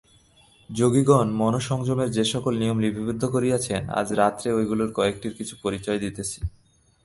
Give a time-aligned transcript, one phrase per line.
[0.69, 6.39] যোগিগণ মনঃসংযমের যে-সকল নিয়ম লিপিবদ্ধ করিয়াছেন, আজ রাত্রে ঐগুলির কয়েকটির কিছু পরিচয় দিতেছি।